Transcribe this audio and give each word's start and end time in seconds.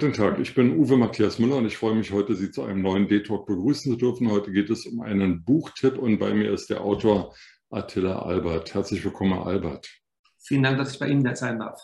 Guten 0.00 0.14
Tag, 0.14 0.38
ich 0.38 0.54
bin 0.54 0.78
Uwe 0.78 0.96
Matthias 0.96 1.38
Müller 1.38 1.56
und 1.56 1.66
ich 1.66 1.76
freue 1.76 1.94
mich 1.94 2.10
heute, 2.10 2.34
Sie 2.34 2.50
zu 2.50 2.62
einem 2.62 2.80
neuen 2.80 3.06
D-Talk 3.06 3.46
begrüßen 3.46 3.92
zu 3.92 3.98
dürfen. 3.98 4.30
Heute 4.30 4.50
geht 4.50 4.70
es 4.70 4.86
um 4.86 5.02
einen 5.02 5.44
Buchtipp 5.44 5.98
und 5.98 6.18
bei 6.18 6.32
mir 6.32 6.54
ist 6.54 6.70
der 6.70 6.80
Autor 6.80 7.34
Attila 7.68 8.22
Albert. 8.22 8.72
Herzlich 8.72 9.04
willkommen, 9.04 9.34
Albert. 9.34 9.90
Vielen 10.38 10.62
Dank, 10.62 10.78
dass 10.78 10.94
ich 10.94 10.98
bei 10.98 11.08
Ihnen 11.08 11.36
sein 11.36 11.58
darf. 11.58 11.82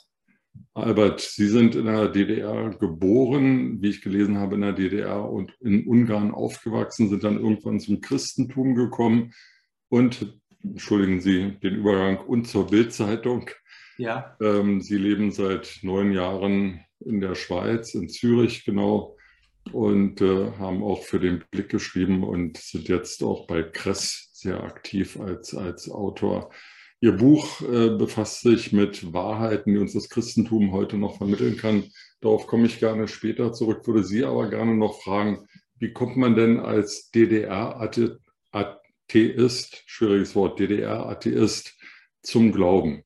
Albert, 0.72 1.20
Sie 1.20 1.46
sind 1.46 1.74
in 1.74 1.84
der 1.84 2.08
DDR 2.08 2.70
geboren, 2.70 3.82
wie 3.82 3.90
ich 3.90 4.00
gelesen 4.00 4.38
habe, 4.38 4.54
in 4.54 4.62
der 4.62 4.72
DDR 4.72 5.30
und 5.30 5.54
in 5.60 5.86
Ungarn 5.86 6.30
aufgewachsen, 6.30 7.10
sind 7.10 7.22
dann 7.22 7.38
irgendwann 7.38 7.80
zum 7.80 8.00
Christentum 8.00 8.76
gekommen 8.76 9.34
und, 9.90 10.40
entschuldigen 10.64 11.20
Sie 11.20 11.58
den 11.62 11.74
Übergang, 11.74 12.20
und 12.26 12.48
zur 12.48 12.66
Bildzeitung. 12.68 13.50
Ja. 13.98 14.38
Ähm, 14.40 14.80
Sie 14.80 14.96
leben 14.96 15.32
seit 15.32 15.80
neun 15.82 16.12
Jahren 16.12 16.80
in 17.06 17.20
der 17.20 17.34
Schweiz, 17.34 17.94
in 17.94 18.08
Zürich 18.08 18.64
genau, 18.64 19.16
und 19.72 20.20
äh, 20.20 20.52
haben 20.58 20.82
auch 20.82 21.02
für 21.02 21.18
den 21.18 21.44
Blick 21.50 21.68
geschrieben 21.68 22.24
und 22.24 22.58
sind 22.58 22.88
jetzt 22.88 23.22
auch 23.22 23.46
bei 23.46 23.62
Kress 23.62 24.30
sehr 24.32 24.62
aktiv 24.62 25.18
als, 25.18 25.54
als 25.54 25.90
Autor. 25.90 26.50
Ihr 27.00 27.12
Buch 27.12 27.60
äh, 27.62 27.90
befasst 27.90 28.40
sich 28.40 28.72
mit 28.72 29.12
Wahrheiten, 29.12 29.74
die 29.74 29.78
uns 29.78 29.92
das 29.92 30.08
Christentum 30.08 30.72
heute 30.72 30.96
noch 30.96 31.18
vermitteln 31.18 31.56
kann. 31.56 31.84
Darauf 32.20 32.46
komme 32.46 32.66
ich 32.66 32.80
gerne 32.80 33.06
später 33.06 33.52
zurück, 33.52 33.86
würde 33.86 34.02
Sie 34.02 34.24
aber 34.24 34.48
gerne 34.48 34.74
noch 34.74 35.02
fragen, 35.02 35.46
wie 35.78 35.92
kommt 35.92 36.16
man 36.16 36.36
denn 36.36 36.58
als 36.58 37.10
DDR-Atheist, 37.10 38.22
schwieriges 39.86 40.34
Wort, 40.34 40.58
DDR-Atheist 40.58 41.76
zum 42.22 42.52
Glauben? 42.52 43.02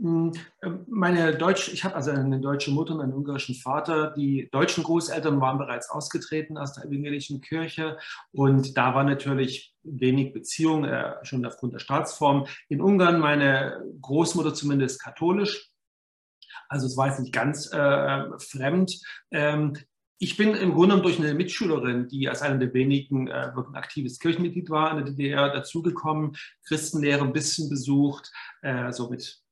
Hm, 0.00 0.32
ähm, 0.62 0.86
meine 0.88 1.36
Deutsch, 1.36 1.68
ich 1.72 1.84
habe 1.84 1.94
also 1.94 2.10
eine 2.10 2.40
deutsche 2.40 2.70
Mutter 2.70 2.94
und 2.94 3.02
einen 3.02 3.12
ungarischen 3.12 3.54
Vater. 3.54 4.14
Die 4.16 4.48
deutschen 4.50 4.82
Großeltern 4.82 5.40
waren 5.42 5.58
bereits 5.58 5.90
ausgetreten 5.90 6.56
aus 6.56 6.72
der 6.72 6.86
evangelischen 6.86 7.42
Kirche 7.42 7.98
und 8.32 8.78
da 8.78 8.94
war 8.94 9.04
natürlich 9.04 9.74
wenig 9.82 10.32
Beziehung, 10.32 10.84
äh, 10.84 11.14
schon 11.22 11.44
aufgrund 11.44 11.74
der 11.74 11.80
Staatsform. 11.80 12.46
In 12.68 12.80
Ungarn 12.80 13.20
meine 13.20 13.84
Großmutter 14.00 14.54
zumindest 14.54 15.02
katholisch. 15.02 15.70
Also 16.70 16.86
es 16.86 16.96
war 16.96 17.08
jetzt 17.08 17.20
nicht 17.20 17.34
ganz 17.34 17.70
äh, 17.70 18.38
fremd. 18.38 19.02
Ähm, 19.30 19.76
ich 20.18 20.36
bin 20.36 20.54
im 20.54 20.72
Grunde 20.72 21.00
durch 21.00 21.18
eine 21.18 21.34
Mitschülerin, 21.34 22.08
die 22.08 22.28
als 22.28 22.40
eine 22.40 22.58
der 22.58 22.72
wenigen 22.72 23.28
äh, 23.28 23.54
wirklich 23.54 23.76
aktives 23.76 24.18
Kirchenmitglied 24.18 24.70
war 24.70 24.92
in 24.92 25.04
der 25.04 25.14
DDR, 25.14 25.52
dazugekommen, 25.52 26.36
Christenlehre 26.66 27.24
ein 27.24 27.32
bisschen 27.32 27.68
besucht, 27.68 28.30
äh, 28.62 28.92
so 28.92 29.10
mit 29.10 29.42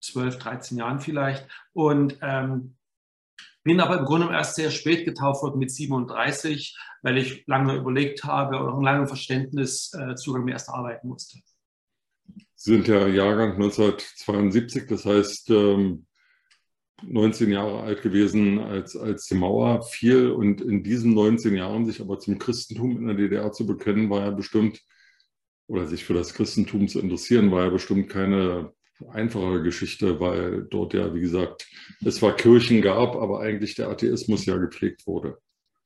12, 0.00 0.38
13 0.38 0.78
Jahren 0.78 1.00
vielleicht. 1.00 1.46
Und 1.72 2.18
ähm, 2.22 2.76
bin 3.62 3.80
aber 3.80 3.98
im 3.98 4.04
Grunde 4.04 4.32
erst 4.32 4.56
sehr 4.56 4.70
spät 4.70 5.04
getauft 5.04 5.42
worden 5.42 5.58
mit 5.58 5.70
37, 5.70 6.76
weil 7.02 7.18
ich 7.18 7.46
lange 7.46 7.76
überlegt 7.76 8.24
habe 8.24 8.58
oder 8.58 8.74
ein 8.74 8.82
langes 8.82 9.10
Verständnis 9.10 9.92
äh, 9.94 10.14
Zugang 10.14 10.44
mir 10.44 10.52
erst 10.52 10.68
erarbeiten 10.68 11.08
musste. 11.08 11.38
Sie 12.54 12.74
sind 12.74 12.88
ja 12.88 13.06
Jahrgang 13.06 13.54
1972, 13.54 14.86
das 14.86 15.04
heißt 15.04 15.50
ähm, 15.50 16.06
19 17.02 17.50
Jahre 17.50 17.82
alt 17.82 18.02
gewesen, 18.02 18.58
als, 18.58 18.96
als 18.96 19.26
die 19.26 19.34
Mauer 19.34 19.82
fiel. 19.82 20.30
Und 20.30 20.60
in 20.60 20.82
diesen 20.82 21.14
19 21.14 21.54
Jahren 21.54 21.86
sich 21.86 22.00
aber 22.00 22.18
zum 22.18 22.38
Christentum 22.38 22.96
in 22.98 23.06
der 23.06 23.16
DDR 23.16 23.52
zu 23.52 23.66
bekennen, 23.66 24.10
war 24.10 24.20
ja 24.20 24.30
bestimmt, 24.30 24.82
oder 25.66 25.86
sich 25.86 26.04
für 26.04 26.14
das 26.14 26.34
Christentum 26.34 26.88
zu 26.88 27.00
interessieren, 27.00 27.50
war 27.50 27.64
ja 27.64 27.70
bestimmt 27.70 28.08
keine 28.08 28.72
einfache 29.12 29.62
Geschichte, 29.62 30.20
weil 30.20 30.66
dort 30.70 30.94
ja, 30.94 31.14
wie 31.14 31.20
gesagt, 31.20 31.66
es 32.04 32.16
zwar 32.16 32.36
Kirchen 32.36 32.82
gab, 32.82 33.16
aber 33.16 33.40
eigentlich 33.40 33.74
der 33.74 33.88
Atheismus 33.88 34.46
ja 34.46 34.56
gepflegt 34.56 35.06
wurde. 35.06 35.38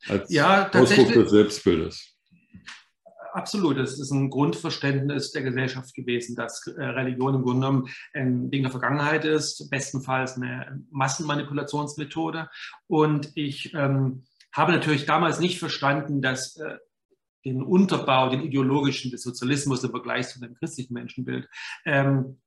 Als 0.08 0.30
ja, 0.30 0.70
Ausdruck 0.72 1.12
des 1.12 1.30
Selbstbildes. 1.30 2.14
Absolut, 3.32 3.78
es 3.78 3.98
ist 3.98 4.12
ein 4.12 4.30
Grundverständnis 4.30 5.32
der 5.32 5.42
Gesellschaft 5.42 5.92
gewesen, 5.94 6.36
dass 6.36 6.64
äh, 6.68 6.80
Religion 6.80 7.34
im 7.34 7.42
Grunde 7.42 7.66
genommen 7.66 7.88
ein 8.12 8.48
Ding 8.50 8.62
der 8.62 8.70
Vergangenheit 8.70 9.24
ist, 9.24 9.68
bestenfalls 9.70 10.36
eine 10.36 10.80
Massenmanipulationsmethode. 10.92 12.48
Und 12.86 13.32
ich 13.34 13.74
ähm, 13.74 14.22
habe 14.52 14.70
natürlich 14.70 15.04
damals 15.04 15.40
nicht 15.40 15.58
verstanden, 15.58 16.22
dass 16.22 16.56
äh, 16.58 16.76
den 17.44 17.62
Unterbau, 17.62 18.30
den 18.30 18.42
ideologischen 18.42 19.10
des 19.10 19.22
Sozialismus 19.22 19.82
im 19.82 19.90
Vergleich 19.90 20.28
zu 20.28 20.40
dem 20.40 20.54
christlichen 20.54 20.94
Menschenbild 20.94 21.48
ähm, 21.84 22.38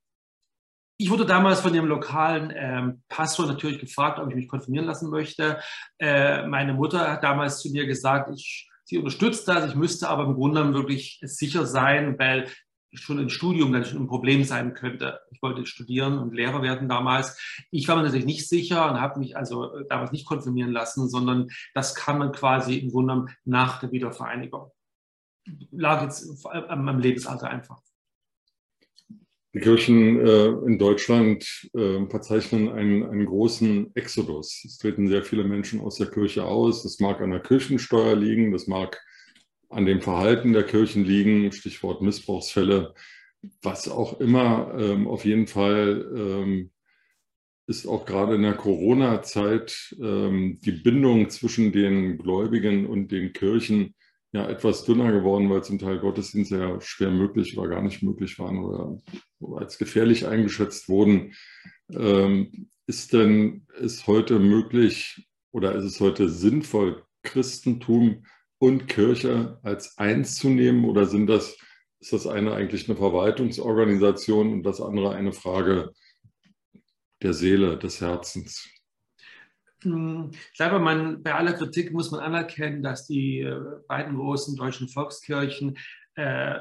ich 1.00 1.10
wurde 1.10 1.24
damals 1.24 1.60
von 1.60 1.72
dem 1.72 1.86
lokalen 1.86 2.52
ähm, 2.54 3.02
Pastor 3.08 3.46
natürlich 3.46 3.78
gefragt, 3.78 4.18
ob 4.18 4.28
ich 4.30 4.34
mich 4.34 4.48
konfirmieren 4.48 4.86
lassen 4.86 5.10
möchte. 5.10 5.60
Äh, 6.00 6.46
meine 6.48 6.74
Mutter 6.74 7.12
hat 7.12 7.22
damals 7.22 7.60
zu 7.60 7.70
mir 7.70 7.86
gesagt, 7.86 8.30
ich, 8.34 8.68
sie 8.84 8.98
unterstützt 8.98 9.46
das, 9.46 9.68
ich 9.70 9.76
müsste 9.76 10.08
aber 10.08 10.24
im 10.24 10.34
Grunde 10.34 10.74
wirklich 10.74 11.20
sicher 11.22 11.66
sein, 11.66 12.18
weil 12.18 12.48
schon 12.94 13.20
ein 13.20 13.30
Studium 13.30 13.72
dann 13.72 13.84
schon 13.84 14.02
ein 14.02 14.08
Problem 14.08 14.42
sein 14.42 14.74
könnte. 14.74 15.20
Ich 15.30 15.40
wollte 15.40 15.66
studieren 15.66 16.18
und 16.18 16.34
Lehrer 16.34 16.62
werden 16.62 16.88
damals. 16.88 17.38
Ich 17.70 17.86
war 17.86 17.94
mir 17.94 18.02
natürlich 18.02 18.26
nicht 18.26 18.48
sicher 18.48 18.90
und 18.90 19.00
habe 19.00 19.20
mich 19.20 19.36
also 19.36 19.72
äh, 19.76 19.84
damals 19.88 20.10
nicht 20.10 20.26
konfirmieren 20.26 20.72
lassen, 20.72 21.08
sondern 21.08 21.48
das 21.74 21.94
kann 21.94 22.18
man 22.18 22.32
quasi 22.32 22.76
im 22.76 22.90
Grunde 22.90 23.26
nach 23.44 23.78
der 23.78 23.92
Wiedervereinigung. 23.92 24.72
Lag 25.70 26.02
jetzt 26.02 26.44
am 26.44 26.98
Lebensalter 26.98 27.48
einfach. 27.48 27.80
Die 29.54 29.60
Kirchen 29.60 30.20
äh, 30.20 30.48
in 30.66 30.78
Deutschland 30.78 31.70
äh, 31.74 32.06
verzeichnen 32.06 32.68
einen, 32.68 33.02
einen 33.04 33.24
großen 33.24 33.94
Exodus. 33.96 34.62
Es 34.64 34.76
treten 34.76 35.08
sehr 35.08 35.22
viele 35.22 35.44
Menschen 35.44 35.80
aus 35.80 35.96
der 35.96 36.08
Kirche 36.08 36.44
aus. 36.44 36.82
Das 36.82 37.00
mag 37.00 37.22
an 37.22 37.30
der 37.30 37.40
Kirchensteuer 37.40 38.14
liegen, 38.14 38.52
das 38.52 38.66
mag 38.66 39.00
an 39.70 39.86
dem 39.86 40.02
Verhalten 40.02 40.52
der 40.52 40.64
Kirchen 40.64 41.04
liegen, 41.04 41.50
Stichwort 41.52 42.02
Missbrauchsfälle, 42.02 42.94
was 43.62 43.88
auch 43.88 44.20
immer. 44.20 44.74
Ähm, 44.78 45.08
auf 45.08 45.24
jeden 45.24 45.46
Fall 45.46 46.06
ähm, 46.14 46.70
ist 47.66 47.86
auch 47.86 48.04
gerade 48.04 48.34
in 48.34 48.42
der 48.42 48.54
Corona-Zeit 48.54 49.96
ähm, 50.00 50.58
die 50.62 50.72
Bindung 50.72 51.30
zwischen 51.30 51.72
den 51.72 52.18
Gläubigen 52.18 52.86
und 52.86 53.12
den 53.12 53.32
Kirchen 53.32 53.94
ja 54.32 54.48
etwas 54.48 54.84
dünner 54.84 55.12
geworden, 55.12 55.48
weil 55.50 55.64
zum 55.64 55.78
Teil 55.78 55.98
Gottesdienste 55.98 56.58
ja 56.58 56.80
schwer 56.80 57.10
möglich 57.10 57.56
oder 57.56 57.68
gar 57.68 57.82
nicht 57.82 58.02
möglich 58.02 58.38
waren 58.38 58.58
oder 58.58 58.98
als 59.56 59.78
gefährlich 59.78 60.26
eingeschätzt 60.26 60.88
wurden. 60.88 61.34
Ähm, 61.90 62.68
ist 62.86 63.12
denn 63.12 63.66
es 63.80 64.06
heute 64.06 64.38
möglich 64.38 65.28
oder 65.52 65.74
ist 65.74 65.84
es 65.84 66.00
heute 66.00 66.28
sinnvoll, 66.28 67.04
Christentum 67.22 68.24
und 68.58 68.88
Kirche 68.88 69.58
als 69.62 69.98
eins 69.98 70.36
zu 70.36 70.48
nehmen 70.48 70.84
oder 70.84 71.06
sind 71.06 71.26
das, 71.26 71.56
ist 72.00 72.12
das 72.12 72.26
eine 72.26 72.52
eigentlich 72.52 72.88
eine 72.88 72.96
Verwaltungsorganisation 72.96 74.52
und 74.52 74.62
das 74.62 74.80
andere 74.80 75.14
eine 75.14 75.32
Frage 75.32 75.92
der 77.22 77.34
Seele, 77.34 77.78
des 77.78 78.00
Herzens? 78.00 78.68
Hm, 79.92 80.30
ich 80.32 80.56
glaube, 80.56 80.78
man, 80.78 81.22
bei 81.22 81.34
aller 81.34 81.52
Kritik 81.52 81.92
muss 81.92 82.10
man 82.10 82.20
anerkennen, 82.20 82.82
dass 82.82 83.06
die 83.06 83.40
äh, 83.40 83.60
beiden 83.86 84.16
großen 84.16 84.56
deutschen 84.56 84.88
Volkskirchen 84.88 85.78
äh, 86.14 86.60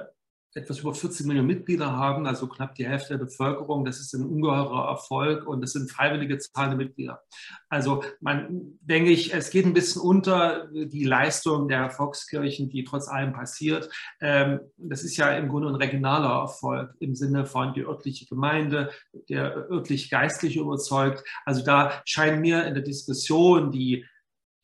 etwas 0.53 0.80
über 0.80 0.94
40 0.94 1.25
Millionen 1.28 1.47
Mitglieder 1.47 1.92
haben, 1.92 2.25
also 2.25 2.48
knapp 2.48 2.75
die 2.75 2.88
Hälfte 2.88 3.18
der 3.18 3.25
Bevölkerung. 3.25 3.86
Das 3.86 4.00
ist 4.00 4.13
ein 4.13 4.25
ungeheurer 4.25 4.89
Erfolg 4.89 5.48
und 5.48 5.62
das 5.62 5.74
sind 5.74 5.92
freiwillige 5.92 6.38
zahlende 6.39 6.77
Mitglieder. 6.77 7.21
Also 7.69 8.04
man 8.21 8.77
denke 8.81 9.12
ich, 9.12 9.33
es 9.33 9.50
geht 9.50 9.66
ein 9.66 9.74
bisschen 9.74 10.01
unter 10.01 10.68
die 10.68 11.04
Leistung 11.04 11.68
der 11.68 11.89
Volkskirchen, 11.89 12.69
die 12.69 12.83
trotz 12.83 13.07
allem 13.07 13.33
passiert. 13.33 13.89
Ähm, 14.19 14.60
das 14.77 15.04
ist 15.04 15.18
ja 15.18 15.30
im 15.38 15.50
Grunde 15.50 15.69
ein 15.69 15.75
regionaler 15.75 16.42
Erfolg 16.42 16.95
im 17.00 17.16
Sinne 17.16 17.45
von 17.45 17.74
die 17.74 17.86
örtliche 17.86 18.25
Gemeinde, 18.25 18.89
der 19.30 19.69
örtlich 19.69 20.10
geistliche 20.10 20.60
überzeugt. 20.60 21.24
Also 21.45 21.63
da 21.63 22.01
scheinen 22.06 22.42
mir 22.42 22.66
in 22.66 22.74
der 22.74 22.83
Diskussion 22.83 23.71
die 23.71 24.06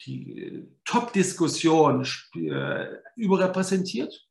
die 0.06 0.68
Top-Diskussion 0.84 2.06
äh, 2.36 2.88
überrepräsentiert 3.16 4.28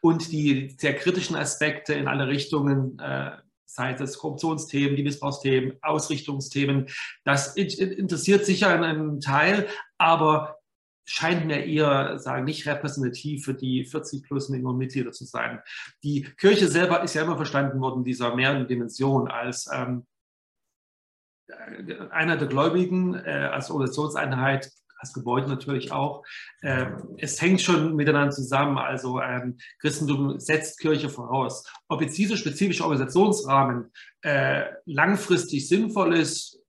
und 0.00 0.32
die 0.32 0.74
sehr 0.78 0.94
kritischen 0.94 1.36
Aspekte 1.36 1.94
in 1.94 2.08
alle 2.08 2.28
Richtungen, 2.28 2.98
äh, 2.98 3.32
sei 3.64 3.92
es 3.92 4.18
Korruptionsthemen, 4.18 4.96
die 4.96 5.02
Missbrauchsthemen, 5.02 5.76
Ausrichtungsthemen, 5.82 6.88
das 7.24 7.56
interessiert 7.56 8.46
sicher 8.46 8.68
einen 8.68 9.20
Teil, 9.20 9.68
aber 9.98 10.58
scheint 11.04 11.46
mir 11.46 11.64
eher, 11.64 12.18
sagen, 12.18 12.44
nicht 12.44 12.66
repräsentativ 12.66 13.44
für 13.44 13.54
die 13.54 13.84
40 13.84 14.24
plus 14.24 14.48
Millionen 14.48 14.78
Mitglieder 14.78 15.12
zu 15.12 15.24
sein. 15.24 15.60
Die 16.02 16.22
Kirche 16.36 16.66
selber 16.66 17.02
ist 17.02 17.14
ja 17.14 17.22
immer 17.22 17.36
verstanden 17.36 17.80
worden, 17.80 18.02
dieser 18.02 18.34
mehreren 18.34 18.66
Dimension 18.66 19.28
als 19.28 19.68
ähm, 19.72 20.06
einer 22.10 22.36
der 22.36 22.48
Gläubigen, 22.48 23.14
äh, 23.14 23.48
als 23.52 23.70
Organisationseinheit 23.70 24.72
das 25.00 25.12
Gebäude 25.12 25.48
natürlich 25.48 25.92
auch. 25.92 26.24
Ähm, 26.62 27.16
es 27.18 27.40
hängt 27.40 27.60
schon 27.60 27.94
miteinander 27.96 28.30
zusammen. 28.30 28.78
Also 28.78 29.20
ähm, 29.20 29.58
Christentum 29.80 30.38
setzt 30.40 30.78
Kirche 30.78 31.08
voraus. 31.08 31.64
Ob 31.88 32.02
jetzt 32.02 32.16
dieser 32.18 32.36
spezifische 32.36 32.82
Organisationsrahmen 32.82 33.92
äh, 34.22 34.64
langfristig 34.86 35.68
sinnvoll 35.68 36.16
ist, 36.16 36.60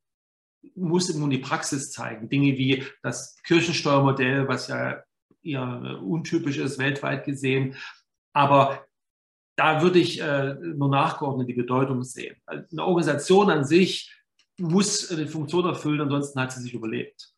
muss 0.75 1.13
nun 1.13 1.29
die 1.29 1.38
Praxis 1.38 1.91
zeigen. 1.91 2.29
Dinge 2.29 2.57
wie 2.57 2.83
das 3.01 3.38
Kirchensteuermodell, 3.44 4.47
was 4.47 4.68
ja 4.68 5.01
eher 5.41 6.00
untypisch 6.03 6.57
ist, 6.57 6.77
weltweit 6.77 7.25
gesehen. 7.25 7.75
Aber 8.33 8.85
da 9.56 9.81
würde 9.81 10.00
ich 10.00 10.21
äh, 10.21 10.53
nur 10.53 10.89
nachgeordnet 10.89 11.50
die 11.50 11.53
Bedeutung 11.53 12.03
sehen. 12.03 12.35
Eine 12.45 12.85
Organisation 12.85 13.50
an 13.50 13.63
sich 13.63 14.13
muss 14.59 15.12
eine 15.12 15.27
Funktion 15.27 15.65
erfüllen, 15.65 16.01
ansonsten 16.01 16.39
hat 16.39 16.51
sie 16.51 16.62
sich 16.62 16.73
überlebt. 16.73 17.33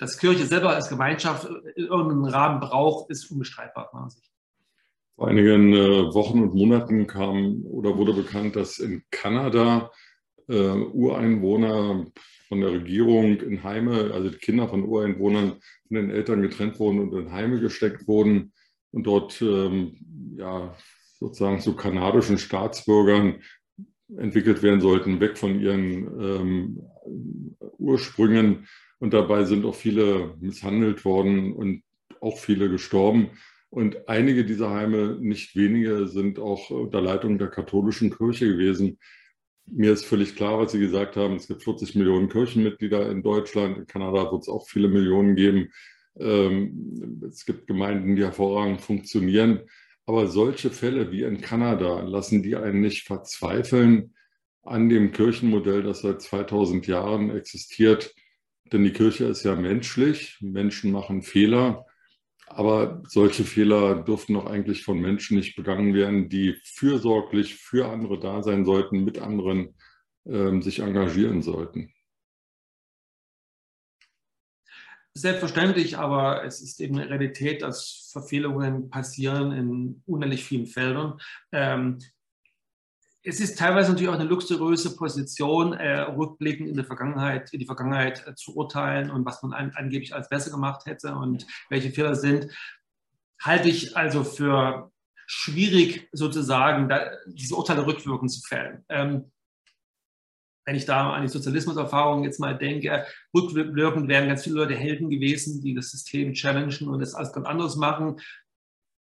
Dass 0.00 0.16
Kirche 0.16 0.46
selber 0.46 0.70
als 0.70 0.88
Gemeinschaft 0.88 1.46
irgendeinen 1.76 2.24
Rahmen 2.24 2.58
braucht, 2.58 3.10
ist 3.10 3.30
unbestreitbar. 3.30 3.90
Vor 5.14 5.28
einigen 5.28 5.74
äh, 5.74 6.14
Wochen 6.14 6.42
und 6.42 6.54
Monaten 6.54 7.06
kam 7.06 7.62
oder 7.66 7.98
wurde 7.98 8.14
bekannt, 8.14 8.56
dass 8.56 8.78
in 8.78 9.02
Kanada 9.10 9.90
äh, 10.48 10.54
Ureinwohner 10.54 12.06
von 12.48 12.60
der 12.62 12.72
Regierung 12.72 13.40
in 13.40 13.62
Heime, 13.62 14.12
also 14.14 14.30
die 14.30 14.38
Kinder 14.38 14.68
von 14.68 14.84
Ureinwohnern 14.84 15.60
von 15.86 15.94
den 15.94 16.10
Eltern 16.10 16.40
getrennt 16.40 16.80
wurden 16.80 17.00
und 17.00 17.12
in 17.12 17.32
Heime 17.32 17.60
gesteckt 17.60 18.08
wurden 18.08 18.54
und 18.92 19.06
dort 19.06 19.42
ähm, 19.42 19.98
ja, 20.38 20.74
sozusagen 21.18 21.60
zu 21.60 21.76
kanadischen 21.76 22.38
Staatsbürgern 22.38 23.42
entwickelt 24.16 24.62
werden 24.62 24.80
sollten, 24.80 25.20
weg 25.20 25.36
von 25.36 25.60
ihren 25.60 26.06
ähm, 26.18 26.82
Ursprüngen. 27.76 28.66
Und 29.00 29.14
dabei 29.14 29.44
sind 29.44 29.64
auch 29.64 29.74
viele 29.74 30.36
misshandelt 30.40 31.04
worden 31.04 31.52
und 31.54 31.82
auch 32.20 32.38
viele 32.38 32.68
gestorben. 32.68 33.30
Und 33.70 34.08
einige 34.08 34.44
dieser 34.44 34.70
Heime, 34.70 35.16
nicht 35.20 35.56
wenige, 35.56 36.06
sind 36.06 36.38
auch 36.38 36.70
unter 36.70 37.00
Leitung 37.00 37.38
der 37.38 37.48
katholischen 37.48 38.14
Kirche 38.14 38.46
gewesen. 38.46 38.98
Mir 39.66 39.92
ist 39.92 40.04
völlig 40.04 40.36
klar, 40.36 40.58
was 40.58 40.72
Sie 40.72 40.80
gesagt 40.80 41.16
haben. 41.16 41.36
Es 41.36 41.48
gibt 41.48 41.62
40 41.62 41.94
Millionen 41.94 42.28
Kirchenmitglieder 42.28 43.10
in 43.10 43.22
Deutschland. 43.22 43.78
In 43.78 43.86
Kanada 43.86 44.30
wird 44.30 44.42
es 44.42 44.48
auch 44.48 44.68
viele 44.68 44.88
Millionen 44.88 45.34
geben. 45.34 45.70
Ähm, 46.18 47.22
es 47.26 47.46
gibt 47.46 47.66
Gemeinden, 47.66 48.16
die 48.16 48.24
hervorragend 48.24 48.80
funktionieren. 48.80 49.60
Aber 50.04 50.26
solche 50.26 50.70
Fälle 50.70 51.12
wie 51.12 51.22
in 51.22 51.40
Kanada 51.40 52.00
lassen 52.00 52.42
die 52.42 52.56
einen 52.56 52.80
nicht 52.80 53.06
verzweifeln 53.06 54.14
an 54.62 54.88
dem 54.88 55.12
Kirchenmodell, 55.12 55.84
das 55.84 56.02
seit 56.02 56.20
2000 56.20 56.86
Jahren 56.86 57.30
existiert. 57.30 58.12
Denn 58.72 58.84
die 58.84 58.92
Kirche 58.92 59.24
ist 59.24 59.42
ja 59.42 59.56
menschlich, 59.56 60.38
Menschen 60.40 60.92
machen 60.92 61.22
Fehler, 61.22 61.86
aber 62.46 63.02
solche 63.06 63.44
Fehler 63.44 64.02
dürften 64.02 64.34
doch 64.34 64.46
eigentlich 64.46 64.84
von 64.84 64.98
Menschen 64.98 65.36
nicht 65.36 65.56
begangen 65.56 65.94
werden, 65.94 66.28
die 66.28 66.54
fürsorglich 66.64 67.56
für 67.56 67.88
andere 67.88 68.18
da 68.18 68.42
sein 68.42 68.64
sollten, 68.64 69.04
mit 69.04 69.18
anderen 69.18 69.74
ähm, 70.26 70.62
sich 70.62 70.80
engagieren 70.80 71.42
sollten. 71.42 71.92
Selbstverständlich, 75.12 75.98
aber 75.98 76.44
es 76.44 76.60
ist 76.60 76.80
eben 76.80 76.96
eine 76.96 77.10
Realität, 77.10 77.62
dass 77.62 78.10
Verfehlungen 78.12 78.90
passieren 78.90 79.52
in 79.52 80.02
unendlich 80.06 80.44
vielen 80.44 80.66
Feldern. 80.66 81.20
Ähm, 81.50 81.98
es 83.22 83.40
ist 83.40 83.58
teilweise 83.58 83.90
natürlich 83.90 84.08
auch 84.08 84.18
eine 84.18 84.28
luxuriöse 84.28 84.96
Position, 84.96 85.74
äh, 85.74 86.00
rückblickend 86.00 86.68
in, 86.68 86.76
der 86.76 86.84
Vergangenheit, 86.84 87.52
in 87.52 87.60
die 87.60 87.66
Vergangenheit 87.66 88.26
äh, 88.26 88.34
zu 88.34 88.56
urteilen 88.56 89.10
und 89.10 89.26
was 89.26 89.42
man 89.42 89.52
an, 89.52 89.72
angeblich 89.74 90.14
als 90.14 90.28
besser 90.28 90.50
gemacht 90.50 90.86
hätte 90.86 91.14
und 91.14 91.46
welche 91.68 91.90
Fehler 91.90 92.14
sind. 92.14 92.48
Halte 93.42 93.68
ich 93.68 93.96
also 93.96 94.24
für 94.24 94.90
schwierig, 95.26 96.08
sozusagen, 96.12 96.88
da, 96.88 97.10
diese 97.26 97.54
Urteile 97.54 97.86
rückwirkend 97.86 98.32
zu 98.32 98.40
fällen. 98.40 98.84
Ähm, 98.88 99.30
wenn 100.64 100.76
ich 100.76 100.86
da 100.86 101.12
an 101.12 101.22
die 101.22 101.28
Sozialismuserfahrung 101.28 102.24
jetzt 102.24 102.38
mal 102.38 102.56
denke, 102.56 103.04
rückwirkend 103.34 104.08
wären 104.08 104.28
ganz 104.28 104.44
viele 104.44 104.56
Leute 104.56 104.74
Helden 104.74 105.10
gewesen, 105.10 105.60
die 105.62 105.74
das 105.74 105.90
System 105.90 106.32
challengen 106.32 106.88
und 106.88 107.00
es 107.00 107.14
alles 107.14 107.32
ganz 107.32 107.46
anders 107.46 107.76
machen. 107.76 108.20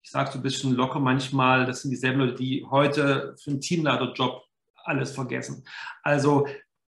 Ich 0.05 0.11
sage 0.11 0.31
so 0.31 0.39
ein 0.39 0.43
bisschen 0.43 0.75
locker 0.75 1.01
manchmal, 1.01 1.65
das 1.65 1.81
sind 1.81 1.91
dieselben 1.91 2.21
Leute, 2.21 2.35
die 2.35 2.67
heute 2.71 3.35
für 3.43 3.51
einen 3.51 3.63
Teamleiterjob 3.63 4.43
alles 4.85 5.13
vergessen. 5.13 5.65
Also 6.03 6.47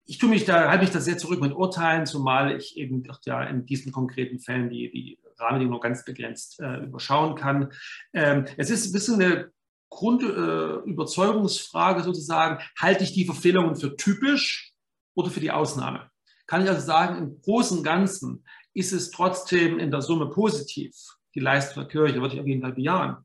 ich 0.06 0.18
tue 0.18 0.30
mich 0.30 0.46
da, 0.46 0.70
halte 0.70 0.84
mich 0.84 0.92
da 0.92 1.00
sehr 1.00 1.20
zurück 1.20 1.40
mit 1.40 1.54
Urteilen, 1.54 2.08
zumal 2.08 2.58
ich 2.58 2.76
eben 2.76 3.08
ja 3.26 3.44
in 3.44 3.68
diesen 3.68 3.92
konkreten 3.92 4.40
Fällen 4.40 4.72
die, 4.72 4.90
die 4.92 5.20
Rahmenbedingungen 5.38 5.74
nur 5.74 5.80
ganz 5.80 6.04
begrenzt 6.04 6.60
äh, 6.60 6.78
überschauen 6.78 7.36
kann. 7.36 7.72
Ähm, 8.14 8.46
es 8.58 8.72
ist 8.72 8.88
ein 8.88 8.94
bisschen 8.94 9.22
eine 9.22 9.52
Grundüberzeugungsfrage 9.90 12.02
äh, 12.02 12.04
sozusagen, 12.04 12.64
halte 12.80 13.04
ich 13.04 13.14
die 13.14 13.26
Verfehlungen 13.26 13.76
für 13.76 13.96
typisch 13.96 14.74
oder 15.14 15.30
für 15.30 15.40
die 15.40 15.52
Ausnahme? 15.52 16.10
Kann 16.48 16.64
ich 16.64 16.70
also 16.70 16.84
sagen, 16.84 17.20
im 17.20 17.40
Großen 17.42 17.78
und 17.78 17.84
Ganzen 17.84 18.44
ist 18.74 18.92
es 18.92 19.12
trotzdem 19.12 19.78
in 19.78 19.92
der 19.92 20.02
Summe 20.02 20.32
positiv, 20.32 20.96
die 21.36 21.40
Leistung 21.40 21.84
der 21.84 21.92
Kirche, 21.92 22.22
würde 22.22 22.36
ich 22.36 22.40
auf 22.40 22.48
jeden 22.48 22.62
Fall 22.62 22.74
bejahen, 22.74 23.18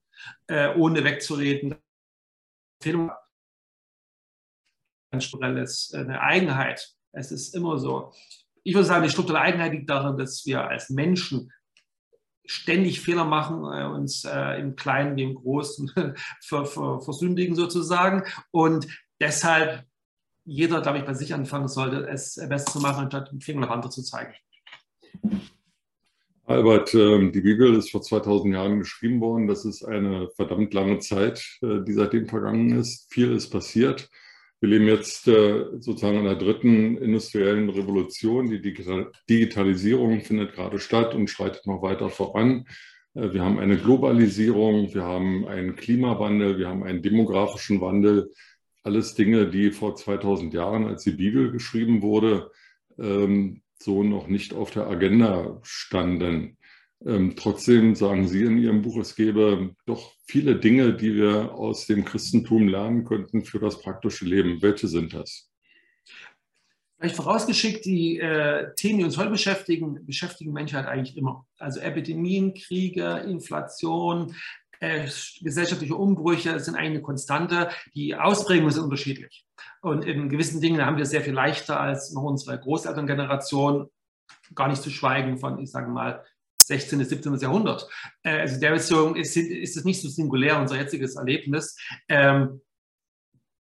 äh, 0.47 0.75
ohne 0.75 1.05
wegzureden. 1.05 1.77
Empfehlung 2.81 3.11
ist 5.57 5.95
eine 5.95 6.21
Eigenheit. 6.21 6.95
Es 7.13 7.33
ist 7.33 7.55
immer 7.55 7.79
so. 7.79 8.13
Ich 8.63 8.75
würde 8.75 8.87
sagen, 8.87 9.03
die 9.03 9.11
strukturelle 9.11 9.45
Eigenheit 9.45 9.73
liegt 9.73 9.91
darin, 9.91 10.17
dass 10.17 10.45
wir 10.45 10.69
als 10.69 10.91
Menschen 10.91 11.53
ständig 12.45 13.01
Fehler 13.01 13.25
machen, 13.25 13.65
äh, 13.65 13.85
uns 13.87 14.25
äh, 14.25 14.61
im 14.61 14.75
Kleinen 14.75 15.17
wie 15.17 15.23
im 15.23 15.35
Großen 15.35 15.93
ver, 16.43 16.65
ver, 16.65 17.01
versündigen 17.01 17.55
sozusagen. 17.55 18.25
Und 18.51 18.87
deshalb 19.21 19.87
jeder, 20.45 20.81
glaube 20.81 20.99
ich, 20.99 21.05
bei 21.05 21.13
sich 21.13 21.35
anfangen 21.35 21.69
sollte, 21.69 22.09
es 22.09 22.37
besser 22.49 22.73
zu 22.73 22.81
machen, 22.81 23.05
anstatt 23.05 23.31
den 23.31 23.43
Finger 23.43 23.61
nach 23.61 23.71
andere 23.71 23.91
zu 23.91 24.03
zeigen. 24.03 24.33
Albert, 26.49 26.95
ähm, 26.95 27.31
die 27.31 27.43
Bibel 27.43 27.75
ist 27.75 27.91
vor 27.91 28.01
2000 28.01 28.55
Jahren 28.55 28.79
geschrieben 28.79 29.21
worden. 29.21 29.49
Das 29.49 29.67
ist 29.67 29.85
eine 29.85 30.31
verdammt 30.35 30.73
lange 30.73 30.99
Zeit, 30.99 31.59
äh, 31.61 31.85
die 31.87 31.93
seitdem 31.93 32.27
vergangen 32.27 32.73
ist. 32.73 33.13
Viel 33.13 33.33
ist 33.33 33.51
passiert. 33.51 34.09
Wir 34.59 34.71
leben 34.71 34.87
jetzt 34.87 35.29
äh, 35.29 35.67
sozusagen 35.79 36.17
in 36.17 36.25
der 36.25 36.37
dritten 36.37 36.97
industriellen 36.97 37.69
Revolution. 37.69 38.49
Die 38.49 38.63
Digitalisierung 38.63 40.23
findet 40.23 40.55
gerade 40.55 40.79
statt 40.79 41.15
und 41.15 41.29
schreitet 41.29 41.67
noch 41.67 41.83
weiter 41.83 42.09
voran. 42.09 42.65
Äh, 43.13 43.35
wir 43.35 43.45
haben 43.45 43.59
eine 43.59 43.77
Globalisierung, 43.77 44.95
wir 44.95 45.03
haben 45.03 45.47
einen 45.47 45.77
Klimawandel, 45.77 46.59
wir 46.59 46.69
haben 46.69 46.83
einen 46.83 47.03
demografischen 47.03 47.83
Wandel. 47.83 48.33
Alles 48.83 49.15
Dinge, 49.15 49.51
die 49.51 49.71
vor 49.71 49.97
2000 49.97 50.55
Jahren, 50.55 50.87
als 50.87 51.05
die 51.05 51.11
Bibel 51.11 51.53
geschrieben 51.53 52.01
wurde, 52.01 52.51
ähm, 52.99 53.61
so 53.83 54.03
noch 54.03 54.29
nicht 54.29 54.55
auf 54.55 54.71
der 54.71 54.87
Agenda 54.87 55.59
standen. 55.63 56.57
Ähm, 57.05 57.35
trotzdem 57.37 57.95
sagen 57.95 58.27
Sie 58.27 58.43
in 58.43 58.59
Ihrem 58.59 58.83
Buch, 58.83 58.99
es 58.99 59.15
gäbe 59.15 59.75
doch 59.87 60.15
viele 60.27 60.57
Dinge, 60.57 60.95
die 60.95 61.15
wir 61.15 61.55
aus 61.55 61.87
dem 61.87 62.05
Christentum 62.05 62.69
lernen 62.69 63.05
könnten 63.05 63.45
für 63.45 63.61
das 63.61 63.81
praktische 63.81 64.25
Leben. 64.25 64.61
Welche 64.63 64.89
sind 64.89 65.15
das? 65.15 65.49
Vielleicht 66.99 67.15
vorausgeschickt, 67.15 67.85
die 67.85 68.19
äh, 68.19 68.75
Themen, 68.75 68.99
die 68.99 69.05
uns 69.05 69.17
heute 69.17 69.31
beschäftigen, 69.31 70.05
beschäftigen 70.05 70.53
Menschheit 70.53 70.87
eigentlich 70.87 71.17
immer. 71.17 71.47
Also 71.57 71.79
Epidemien, 71.79 72.55
Kriege, 72.55 73.25
Inflation, 73.29 74.35
äh, 74.81 75.09
gesellschaftliche 75.41 75.95
Umbrüche 75.95 76.59
sind 76.61 76.77
eine 76.77 77.03
Konstante. 77.03 77.69
Die 77.95 78.15
Ausprägungen 78.15 78.71
sind 78.71 78.85
unterschiedlich. 78.85 79.47
Und 79.81 80.05
in 80.05 80.29
gewissen 80.29 80.61
Dingen 80.61 80.85
haben 80.85 80.97
wir 80.97 81.05
es 81.05 81.11
sehr 81.11 81.23
viel 81.23 81.35
leichter 81.35 81.81
als 81.81 82.13
noch 82.13 82.23
unsere 82.23 82.59
Großelterngeneration, 82.59 83.89
gar 84.55 84.69
nicht 84.69 84.83
zu 84.83 84.91
schweigen 84.91 85.39
von, 85.39 85.59
ich 85.59 85.71
sage 85.71 85.89
mal, 85.89 86.25
16. 86.69 86.99
bis 86.99 87.09
17. 87.09 87.35
Jahrhundert. 87.37 87.89
Äh, 88.23 88.41
also 88.41 88.61
der 88.61 88.73
Beziehung 88.73 89.17
ist, 89.17 89.37
ist 89.37 89.77
es 89.77 89.85
nicht 89.85 90.01
so 90.01 90.09
singulär, 90.09 90.59
unser 90.59 90.77
jetziges 90.77 91.17
Erlebnis. 91.17 91.77
Ähm, 92.09 92.61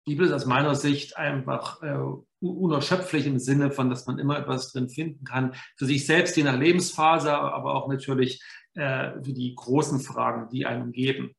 die 0.07 0.15
Bibel 0.15 0.27
ist 0.27 0.33
aus 0.33 0.47
meiner 0.47 0.75
Sicht 0.75 1.19
einfach 1.19 1.83
äh, 1.83 1.99
unerschöpflich 2.41 3.27
im 3.27 3.39
Sinne 3.39 3.71
von, 3.71 3.91
dass 3.91 4.07
man 4.07 4.19
immer 4.19 4.39
etwas 4.39 4.73
drin 4.73 4.89
finden 4.89 5.25
kann, 5.25 5.55
für 5.77 5.87
sich 5.87 6.07
selbst, 6.07 6.37
je 6.37 6.45
nach 6.45 6.57
Lebensphase, 6.57 7.33
aber 7.33 7.75
auch 7.75 7.89
natürlich 7.89 8.43
äh, 8.79 9.21
für 9.25 9.33
die 9.33 9.55
großen 9.57 9.99
Fragen, 9.99 10.49
die 10.51 10.65
einen 10.65 10.83
umgeben. 10.83 11.35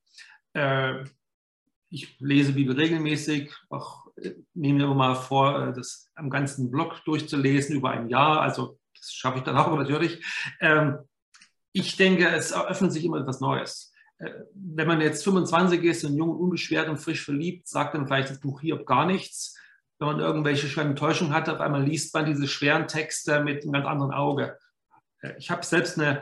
Äh, 0.52 1.04
ich 1.88 2.20
lese 2.20 2.52
Bibel 2.52 2.76
regelmäßig, 2.76 3.50
auch 3.70 4.08
äh, 4.16 4.32
nehme 4.52 4.80
mir 4.80 4.84
immer 4.84 4.94
mal 4.94 5.14
vor, 5.14 5.68
äh, 5.68 5.72
das 5.72 6.10
am 6.14 6.28
ganzen 6.28 6.70
Blog 6.70 7.02
durchzulesen 7.06 7.76
über 7.76 7.92
ein 7.92 8.10
Jahr. 8.10 8.42
Also 8.42 8.78
das 8.94 9.12
schaffe 9.12 9.38
ich 9.38 9.44
dann 9.44 9.56
auch 9.56 9.74
natürlich. 9.74 10.22
Ähm, 10.60 10.98
ich 11.72 11.96
denke, 11.96 12.28
es 12.28 12.50
eröffnet 12.50 12.92
sich 12.92 13.06
immer 13.06 13.20
etwas 13.20 13.40
Neues. 13.40 13.90
Äh, 14.18 14.32
wenn 14.52 14.86
man 14.86 15.00
jetzt 15.00 15.24
25 15.24 15.82
ist 15.82 16.04
und 16.04 16.16
jung, 16.16 16.36
unbeschwert 16.36 16.90
und 16.90 16.98
frisch 16.98 17.24
verliebt, 17.24 17.68
sagt 17.68 17.94
dann 17.94 18.06
vielleicht 18.06 18.28
das 18.28 18.40
Buch 18.40 18.60
hier 18.60 18.84
gar 18.84 19.06
nichts. 19.06 19.58
Wenn 19.98 20.08
man 20.08 20.20
irgendwelche 20.20 20.68
schweren 20.68 20.90
Enttäuschungen 20.90 21.32
hat, 21.32 21.48
auf 21.48 21.60
einmal 21.60 21.84
liest 21.84 22.12
man 22.12 22.26
diese 22.26 22.46
schweren 22.48 22.86
Texte 22.86 23.42
mit 23.42 23.62
einem 23.62 23.72
ganz 23.72 23.86
anderen 23.86 24.12
Auge. 24.12 24.58
Äh, 25.22 25.38
ich 25.38 25.50
habe 25.50 25.64
selbst 25.64 25.98
eine 25.98 26.20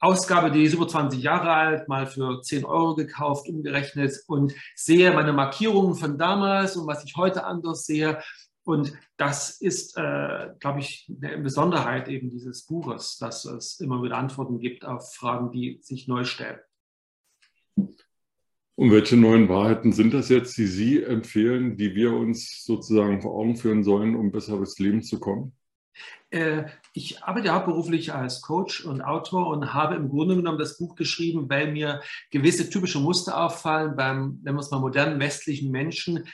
Ausgabe, 0.00 0.50
die 0.50 0.62
ist 0.62 0.74
über 0.74 0.86
20 0.86 1.20
Jahre 1.20 1.50
alt, 1.50 1.88
mal 1.88 2.06
für 2.06 2.40
10 2.40 2.64
Euro 2.64 2.94
gekauft, 2.94 3.48
umgerechnet 3.48 4.14
und 4.28 4.54
sehe 4.74 5.12
meine 5.12 5.32
Markierungen 5.32 5.96
von 5.96 6.16
damals 6.16 6.76
und 6.76 6.86
was 6.86 7.04
ich 7.04 7.16
heute 7.16 7.44
anders 7.44 7.84
sehe 7.84 8.18
Und 8.62 8.92
das 9.16 9.60
ist, 9.60 9.96
äh, 9.96 10.50
glaube 10.60 10.80
ich, 10.80 11.10
eine 11.22 11.38
Besonderheit 11.38 12.08
eben 12.08 12.30
dieses 12.30 12.66
Buches, 12.66 13.16
dass 13.18 13.44
es 13.46 13.80
immer 13.80 14.02
wieder 14.02 14.18
Antworten 14.18 14.60
gibt 14.60 14.84
auf 14.84 15.14
Fragen, 15.14 15.50
die 15.50 15.78
sich 15.82 16.06
neu 16.06 16.24
stellen. 16.24 16.58
Und 17.74 18.92
welche 18.92 19.16
neuen 19.16 19.48
Wahrheiten 19.48 19.92
sind 19.92 20.14
das 20.14 20.28
jetzt, 20.28 20.56
die 20.56 20.66
Sie 20.66 21.02
empfehlen, 21.02 21.76
die 21.76 21.96
wir 21.96 22.12
uns 22.12 22.62
sozusagen 22.64 23.20
vor 23.20 23.34
Augen 23.34 23.56
führen 23.56 23.82
sollen, 23.82 24.14
um 24.14 24.30
besser 24.30 24.58
durchs 24.58 24.78
Leben 24.78 25.02
zu 25.02 25.18
kommen? 25.18 25.57
Äh, 26.30 26.64
ich 26.92 27.22
arbeite 27.22 27.52
hauptberuflich 27.52 28.12
als 28.12 28.42
Coach 28.42 28.84
und 28.84 29.02
Autor 29.02 29.48
und 29.48 29.72
habe 29.72 29.94
im 29.94 30.08
Grunde 30.08 30.36
genommen 30.36 30.58
das 30.58 30.78
Buch 30.78 30.94
geschrieben, 30.94 31.48
weil 31.48 31.72
mir 31.72 32.02
gewisse 32.30 32.68
typische 32.68 33.00
Muster 33.00 33.40
auffallen 33.40 33.96
beim, 33.96 34.38
wenn 34.42 34.54
wir 34.54 34.60
es 34.60 34.70
mal 34.70 34.80
modernen 34.80 35.20
westlichen 35.20 35.70
Menschen, 35.70 36.24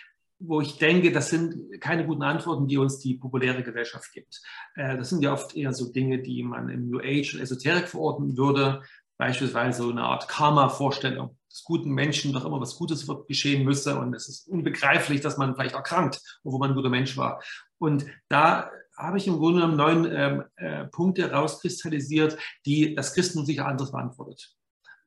wo 0.41 0.61
ich 0.61 0.79
denke, 0.79 1.13
das 1.13 1.31
sind 1.31 1.81
keine 1.81 2.07
guten 2.07 2.23
Antworten, 2.23 2.67
die 2.67 2.77
uns 2.77 2.99
die 2.99 3.15
populäre 3.15 3.63
Gesellschaft 3.63 4.13
gibt. 4.13 4.43
Äh, 4.75 4.97
das 4.97 5.11
sind 5.11 5.23
ja 5.23 5.33
oft 5.33 5.55
eher 5.55 5.73
so 5.73 5.93
Dinge, 5.93 6.21
die 6.21 6.43
man 6.43 6.69
im 6.69 6.91
New 6.91 7.01
Age 7.01 7.35
und 7.35 7.41
Esoterik 7.41 7.89
verorten 7.89 8.37
würde, 8.37 8.83
beispielsweise 9.17 9.83
so 9.85 9.91
eine 9.91 10.03
Art 10.03 10.29
Karma-Vorstellung, 10.29 11.39
dass 11.49 11.63
guten 11.63 11.91
Menschen 11.91 12.33
doch 12.33 12.45
immer 12.45 12.61
was 12.61 12.77
Gutes 12.77 13.07
geschehen 13.29 13.65
müsse 13.65 13.97
und 13.99 14.13
es 14.13 14.29
ist 14.29 14.49
unbegreiflich, 14.49 15.21
dass 15.21 15.37
man 15.37 15.55
vielleicht 15.55 15.77
erkrankt, 15.77 16.21
obwohl 16.43 16.59
man 16.59 16.71
ein 16.71 16.77
guter 16.77 16.91
Mensch 16.91 17.17
war. 17.17 17.41
Und 17.79 18.07
da 18.29 18.71
habe 18.97 19.19
ich 19.19 19.27
im 19.27 19.39
Grunde 19.39 19.61
genommen 19.61 19.77
neun 19.77 20.13
ähm, 20.13 20.45
äh, 20.57 20.85
Punkte 20.87 21.33
rauskristallisiert, 21.33 22.39
die 22.67 22.95
das 22.95 23.15
Christentum 23.15 23.47
sicher 23.47 23.67
anders 23.67 23.93
beantwortet. 23.93 24.55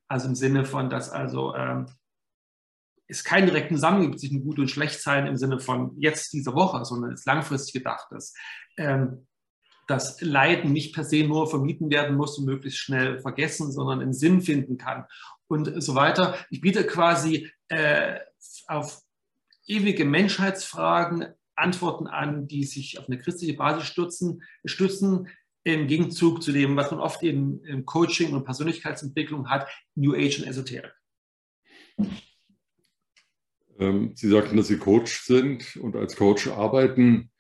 Also 0.07 0.27
im 0.27 0.35
Sinne 0.35 0.65
von, 0.65 0.89
dass 0.89 1.09
also 1.09 1.55
ähm, 1.55 1.87
es 3.07 3.23
keinen 3.23 3.47
direkten 3.47 3.75
Zusammenhang 3.75 4.07
gibt 4.09 4.19
zwischen 4.19 4.43
gut 4.43 4.59
und 4.59 4.69
schlecht 4.69 5.01
sein 5.01 5.27
im 5.27 5.37
Sinne 5.37 5.59
von 5.59 5.95
jetzt 5.97 6.33
dieser 6.33 6.53
Woche, 6.53 6.83
sondern 6.83 7.13
es 7.13 7.25
langfristig 7.25 7.73
gedacht 7.73 8.11
ist. 8.11 8.37
Ähm, 8.77 9.27
dass 9.87 10.19
Leiden 10.19 10.73
nicht 10.73 10.93
per 10.93 11.05
se 11.05 11.23
nur 11.23 11.49
vermieden 11.49 11.89
werden 11.89 12.17
muss 12.17 12.37
und 12.37 12.45
möglichst 12.45 12.79
schnell 12.79 13.19
vergessen, 13.19 13.71
sondern 13.71 14.01
einen 14.01 14.13
Sinn 14.13 14.41
finden 14.41 14.77
kann 14.77 15.05
und 15.47 15.81
so 15.81 15.95
weiter. 15.95 16.35
Ich 16.49 16.59
biete 16.59 16.85
quasi 16.85 17.49
äh, 17.69 18.19
auf 18.67 19.01
ewige 19.65 20.03
Menschheitsfragen 20.03 21.27
Antworten 21.57 22.07
an, 22.07 22.47
die 22.47 22.63
sich 22.63 22.99
auf 22.99 23.07
eine 23.07 23.17
christliche 23.17 23.55
Basis 23.55 23.87
stützen, 23.87 24.43
stützen 24.65 25.27
im 25.63 25.87
Gegenzug 25.87 26.41
zu 26.41 26.51
dem, 26.51 26.77
was 26.77 26.91
man 26.91 27.01
oft 27.01 27.21
eben 27.23 27.63
im 27.65 27.85
Coaching 27.85 28.33
und 28.33 28.45
Persönlichkeitsentwicklung 28.45 29.49
hat, 29.49 29.67
New 29.95 30.13
Age 30.13 30.39
und 30.39 30.47
Esoterik. 30.47 30.93
Ähm, 33.79 34.11
Sie 34.15 34.29
sagten, 34.29 34.57
dass 34.57 34.67
Sie 34.67 34.77
Coach 34.77 35.23
sind 35.23 35.75
und 35.77 35.95
als 35.95 36.15
Coach 36.15 36.47
arbeiten. 36.47 37.31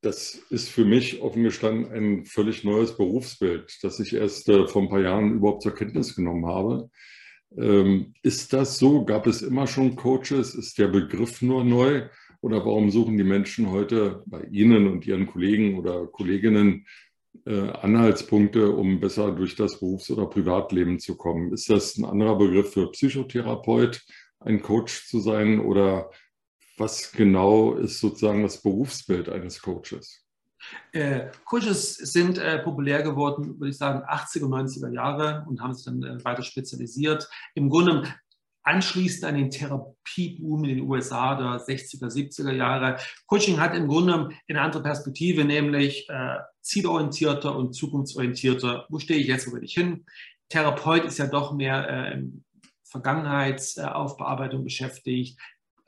Das 0.00 0.34
ist 0.50 0.68
für 0.68 0.84
mich 0.84 1.20
offen 1.20 1.42
gestanden 1.42 1.92
ein 1.92 2.24
völlig 2.24 2.62
neues 2.62 2.96
Berufsbild, 2.96 3.78
das 3.82 3.98
ich 3.98 4.14
erst 4.14 4.48
äh, 4.48 4.68
vor 4.68 4.82
ein 4.82 4.88
paar 4.88 5.00
Jahren 5.00 5.34
überhaupt 5.34 5.62
zur 5.62 5.74
Kenntnis 5.74 6.14
genommen 6.14 6.46
habe. 6.46 6.88
Ähm, 7.56 8.14
ist 8.22 8.52
das 8.52 8.78
so? 8.78 9.04
Gab 9.04 9.26
es 9.26 9.42
immer 9.42 9.66
schon 9.66 9.96
Coaches? 9.96 10.54
Ist 10.54 10.78
der 10.78 10.88
Begriff 10.88 11.42
nur 11.42 11.64
neu? 11.64 12.08
Oder 12.40 12.58
warum 12.64 12.90
suchen 12.90 13.16
die 13.18 13.24
Menschen 13.24 13.70
heute 13.70 14.22
bei 14.26 14.42
Ihnen 14.44 14.86
und 14.86 15.06
Ihren 15.06 15.26
Kollegen 15.26 15.78
oder 15.78 16.06
Kolleginnen 16.06 16.86
äh, 17.46 17.70
Anhaltspunkte, 17.70 18.70
um 18.70 19.00
besser 19.00 19.32
durch 19.32 19.56
das 19.56 19.80
Berufs- 19.80 20.10
oder 20.10 20.26
Privatleben 20.26 21.00
zu 21.00 21.16
kommen? 21.16 21.52
Ist 21.52 21.68
das 21.68 21.96
ein 21.96 22.04
anderer 22.04 22.38
Begriff 22.38 22.72
für 22.72 22.90
Psychotherapeut, 22.92 24.04
ein 24.40 24.62
Coach 24.62 25.08
zu 25.08 25.18
sein? 25.18 25.58
Oder 25.60 26.10
was 26.76 27.10
genau 27.10 27.74
ist 27.74 27.98
sozusagen 27.98 28.42
das 28.42 28.62
Berufsbild 28.62 29.28
eines 29.28 29.60
Coaches? 29.60 30.24
Äh, 30.92 31.30
Coaches 31.44 31.94
sind 31.96 32.38
äh, 32.38 32.58
populär 32.58 33.02
geworden, 33.02 33.58
würde 33.58 33.70
ich 33.70 33.78
sagen, 33.78 34.04
80er 34.04 34.44
und 34.44 34.52
90er 34.52 34.92
Jahre 34.92 35.44
und 35.48 35.60
haben 35.60 35.74
sich 35.74 35.84
dann 35.84 36.02
äh, 36.02 36.24
weiter 36.24 36.42
spezialisiert. 36.42 37.28
Im 37.54 37.68
Grunde 37.68 38.02
anschließend 38.68 39.24
an 39.24 39.34
den 39.34 39.50
Therapieboom 39.50 40.64
in 40.64 40.76
den 40.76 40.88
USA 40.88 41.34
der 41.34 41.66
60er, 41.66 42.12
70er 42.12 42.52
Jahre. 42.52 42.98
Coaching 43.26 43.58
hat 43.58 43.74
im 43.74 43.88
Grunde 43.88 44.28
eine 44.46 44.60
andere 44.60 44.82
Perspektive, 44.82 45.44
nämlich 45.44 46.08
äh, 46.10 46.36
zielorientierter 46.60 47.56
und 47.56 47.72
zukunftsorientierter. 47.72 48.84
Wo 48.90 48.98
stehe 48.98 49.18
ich 49.18 49.26
jetzt, 49.26 49.48
wo 49.48 49.54
will 49.54 49.64
ich 49.64 49.72
hin? 49.72 50.04
Therapeut 50.50 51.04
ist 51.06 51.18
ja 51.18 51.26
doch 51.26 51.54
mehr 51.54 51.88
äh, 51.88 52.22
Vergangenheitsaufbearbeitung 52.84 54.64
beschäftigt. 54.64 55.40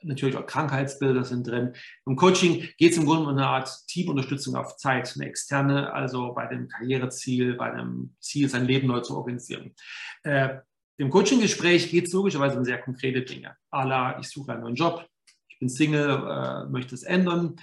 Natürlich 0.03 0.35
auch 0.35 0.47
Krankheitsbilder 0.47 1.23
sind 1.23 1.45
drin. 1.45 1.73
Im 2.07 2.15
Coaching 2.15 2.67
geht 2.79 2.93
es 2.93 2.97
im 2.97 3.05
Grunde 3.05 3.23
um 3.23 3.29
eine 3.29 3.45
Art 3.45 3.69
Teamunterstützung 3.87 4.55
auf 4.55 4.77
Zeit, 4.77 5.13
eine 5.15 5.27
externe, 5.27 5.93
also 5.93 6.33
bei 6.33 6.47
dem 6.47 6.67
Karriereziel, 6.67 7.53
bei 7.53 7.71
einem 7.71 8.15
Ziel, 8.19 8.49
sein 8.49 8.65
Leben 8.65 8.87
neu 8.87 9.01
zu 9.01 9.15
organisieren. 9.15 9.75
Äh, 10.23 10.61
im 11.01 11.09
Coaching-Gespräch 11.09 11.89
geht 11.89 12.07
es 12.07 12.13
logischerweise 12.13 12.57
um 12.57 12.63
sehr 12.63 12.77
konkrete 12.77 13.23
Dinge. 13.23 13.55
A 13.71 14.19
ich 14.19 14.29
suche 14.29 14.51
einen 14.51 14.61
neuen 14.61 14.75
Job, 14.75 15.07
ich 15.49 15.57
bin 15.57 15.67
Single, 15.67 16.09
äh, 16.09 16.69
möchte 16.69 16.93
es 16.93 17.01
ändern. 17.01 17.55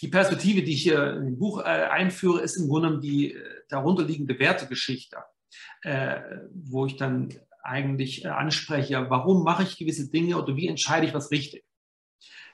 Die 0.00 0.08
Perspektive, 0.08 0.64
die 0.64 0.72
ich 0.72 0.82
hier 0.82 1.12
dem 1.12 1.38
Buch 1.38 1.60
äh, 1.60 1.62
einführe, 1.62 2.40
ist 2.40 2.56
im 2.56 2.68
Grunde 2.68 2.98
die 2.98 3.32
äh, 3.32 3.40
darunterliegende 3.68 4.40
Wertegeschichte, 4.40 5.18
äh, 5.82 6.20
wo 6.52 6.84
ich 6.86 6.96
dann 6.96 7.32
eigentlich 7.62 8.24
äh, 8.24 8.28
anspreche, 8.28 9.06
warum 9.08 9.44
mache 9.44 9.62
ich 9.62 9.78
gewisse 9.78 10.10
Dinge 10.10 10.36
oder 10.36 10.56
wie 10.56 10.66
entscheide 10.66 11.06
ich 11.06 11.14
was 11.14 11.30
richtig. 11.30 11.64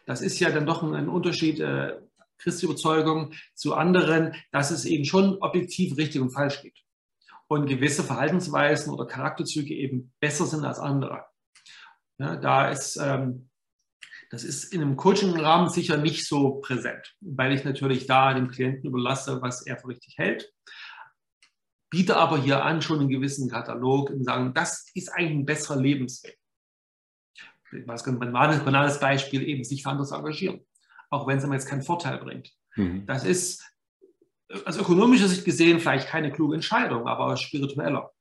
Das 0.05 0.21
ist 0.21 0.39
ja 0.39 0.51
dann 0.51 0.67
doch 0.67 0.83
ein, 0.83 0.95
ein 0.95 1.09
Unterschied, 1.09 1.61
äh, 1.61 1.99
christliche 2.37 2.67
Überzeugung 2.67 3.33
zu 3.55 3.75
anderen, 3.75 4.35
dass 4.53 4.71
es 4.71 4.85
eben 4.85 5.07
schon 5.07 5.39
objektiv 5.39 5.97
richtig 5.97 6.21
und 6.21 6.31
falsch 6.31 6.61
gibt 6.61 6.85
und 7.49 7.67
gewisse 7.67 8.05
Verhaltensweisen 8.05 8.93
oder 8.93 9.07
Charakterzüge 9.07 9.75
eben 9.75 10.13
besser 10.21 10.47
sind 10.47 10.65
als 10.65 10.79
andere. 10.79 11.25
Ja, 12.19 12.37
da 12.37 12.69
ist, 12.69 12.97
ähm, 12.97 13.49
das 14.31 14.45
ist 14.45 14.73
in 14.73 14.83
einem 14.83 14.97
Coaching-Rahmen 14.97 15.71
sicher 15.71 15.97
nicht 15.97 16.27
so 16.27 16.57
präsent, 16.57 17.17
weil 17.21 17.53
ich 17.53 17.65
natürlich 17.65 18.07
da 18.07 18.35
dem 18.35 18.49
Klienten 18.49 18.89
überlasse, 18.89 19.41
was 19.41 19.67
er 19.67 19.79
für 19.79 19.89
richtig 19.89 20.19
hält. 20.19 20.53
Biete 21.91 22.17
aber 22.17 22.39
hier 22.39 22.65
an 22.65 22.83
schon 22.83 23.01
einen 23.01 23.09
gewissen 23.09 23.49
Katalog 23.49 24.11
und 24.11 24.25
sagen, 24.25 24.53
das 24.53 24.91
ist 24.95 25.09
eigentlich 25.09 25.39
ein 25.39 25.47
besserer 25.47 25.81
Lebensweg. 25.81 26.39
Was 27.87 28.07
ein 28.07 28.19
banales 28.19 29.01
Beispiel 29.01 29.47
eben, 29.47 29.65
sich 29.65 29.83
für 29.83 29.91
andere 29.91 30.07
zu 30.07 30.15
engagieren, 30.15 30.67
auch 31.11 31.27
wenn 31.27 31.39
es 31.39 31.45
einem 31.45 31.55
jetzt 31.55 31.69
keinen 31.69 31.83
Vorteil 31.83 32.19
bringt. 32.19 32.53
Mhm. 32.77 33.07
Das 33.07 33.25
ist 33.25 33.65
aus 34.65 34.79
ökonomischer 34.79 35.29
Sicht 35.29 35.45
gesehen 35.45 35.81
vielleicht 35.81 36.09
keine 36.09 36.33
kluge 36.33 36.55
Entscheidung, 36.55 37.07
aber 37.07 37.27
aus 37.27 37.41
spiritueller. 37.41 38.13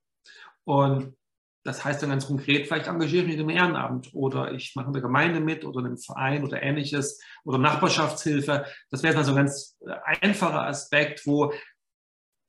Und 0.66 1.16
das 1.64 1.84
heißt 1.84 2.02
dann 2.02 2.10
ganz 2.12 2.28
konkret, 2.28 2.68
vielleicht 2.68 2.88
engagiere 2.88 3.24
ich 3.24 3.32
mich 3.32 3.40
im 3.40 3.50
Ehrenamt 3.50 4.10
oder 4.14 4.54
ich 4.54 4.74
mache 4.76 4.88
in 4.88 4.94
der 4.94 5.02
Gemeinde 5.02 5.40
mit 5.40 5.66
oder 5.66 5.80
in 5.80 5.86
einem 5.88 5.98
Verein 5.98 6.44
oder 6.44 6.62
ähnliches 6.64 7.22
oder 7.44 7.58
Nachbarschaftshilfe. 7.58 8.66
Das 8.90 9.04
wäre 9.04 9.16
dann 9.16 9.26
so 9.26 9.32
ein 9.32 9.38
ganz 9.38 9.78
einfacher 10.22 10.66
Aspekt, 10.66 11.26
wo 11.26 11.54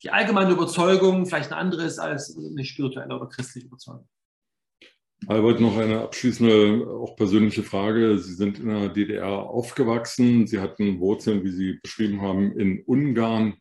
die 0.05 0.11
allgemeine 0.11 0.53
Überzeugung 0.53 1.27
vielleicht 1.27 1.51
eine 1.51 1.61
andere 1.61 1.83
ist 1.83 1.99
als 1.99 2.37
eine 2.37 2.65
spirituelle 2.65 3.17
oder 3.17 3.29
christliche 3.29 3.67
Überzeugung. 3.67 4.09
Albert, 5.27 5.61
noch 5.61 5.77
eine 5.77 6.01
abschließende, 6.03 6.87
auch 6.89 7.17
persönliche 7.17 7.65
Frage. 7.65 8.19
Sie 8.19 8.35
sind 8.35 8.61
in 8.61 8.69
der 8.69 8.89
DDR 8.89 9.29
aufgewachsen. 9.29 10.47
Sie 10.47 10.61
hatten 10.61 11.01
Wurzeln, 11.01 11.43
wie 11.43 11.51
Sie 11.51 11.81
beschrieben 11.83 12.23
haben, 12.23 12.57
in 12.57 12.85
Ungarn 12.85 13.57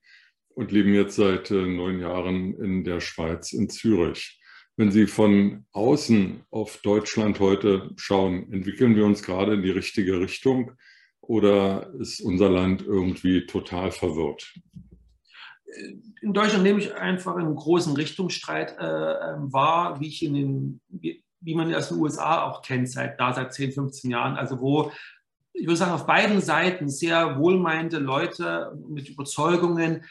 und 0.58 0.72
leben 0.72 0.96
jetzt 0.96 1.18
seit 1.18 1.52
äh, 1.52 1.68
neun 1.68 2.00
Jahren 2.00 2.56
in 2.56 2.84
der 2.84 3.00
Schweiz, 3.00 3.54
in 3.54 3.70
Zürich. 3.70 4.42
Wenn 4.76 4.92
Sie 4.92 5.06
von 5.06 5.66
außen 5.72 6.46
auf 6.50 6.78
Deutschland 6.78 7.40
heute 7.40 7.92
schauen, 7.96 8.52
entwickeln 8.52 8.96
wir 8.96 9.06
uns 9.06 9.22
gerade 9.22 9.54
in 9.54 9.62
die 9.62 9.70
richtige 9.70 10.20
Richtung 10.20 10.72
oder 11.22 11.94
ist 12.00 12.22
unser 12.22 12.50
Land 12.50 12.82
irgendwie 12.82 13.46
total 13.46 13.92
verwirrt? 13.92 14.52
In 16.22 16.34
Deutschland 16.34 16.64
nehme 16.64 16.80
ich 16.80 16.92
einfach 16.96 17.36
einen 17.36 17.56
großen 17.56 17.94
Richtungsstreit 17.96 18.78
äh, 18.80 19.34
ähm, 19.34 19.54
wahr, 19.54 20.00
wie 20.00 20.08
ich 20.08 20.26
in 20.26 20.34
den, 20.34 20.82
wie, 20.90 21.24
wie 21.40 21.54
man 21.54 21.74
aus 21.76 21.90
den 21.90 22.00
USA 22.00 22.46
auch 22.46 22.64
kennt, 22.64 22.90
seit 22.90 23.20
da 23.20 23.32
seit 23.32 23.54
10, 23.54 23.74
15 23.74 24.10
Jahren. 24.10 24.36
Also 24.36 24.60
wo 24.60 24.92
ich 25.54 25.66
würde 25.66 25.78
sagen, 25.78 25.92
auf 25.92 26.06
beiden 26.06 26.42
Seiten 26.42 26.90
sehr 26.90 27.40
wohlmeinende 27.40 27.98
Leute 27.98 28.76
mit 28.88 29.10
Überzeugungen 29.10 30.04